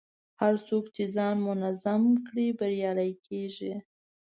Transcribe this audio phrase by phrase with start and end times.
[0.41, 3.73] هر څوک چې ځان منظم کړي، بریالی کېږي.